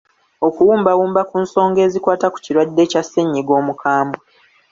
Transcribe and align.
Okuwumbawumba 0.47 1.21
ku 1.29 1.35
songa 1.53 1.79
ezikwata 1.87 2.27
ku 2.33 2.37
kirwadde 2.43 2.83
kya 2.91 3.01
ssennyga 3.03 3.51
omukambwe. 3.61 4.21